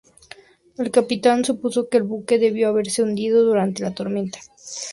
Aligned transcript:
El 0.79 0.89
capitán 0.89 1.45
supuso 1.45 1.87
que 1.87 1.97
el 1.97 2.01
buque 2.03 2.39
debió 2.39 2.69
haberse 2.69 3.03
hundido 3.03 3.43
durante 3.43 3.83
la 3.83 3.93
tormenta. 3.93 4.39